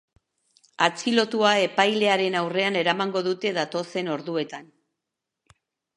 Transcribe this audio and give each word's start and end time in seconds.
Atxilotua 0.85 1.51
epailearen 1.65 2.37
aurrera 2.41 2.73
eramango 2.85 3.23
dute 3.29 3.55
datozen 3.61 4.11
orduetan. 4.19 4.69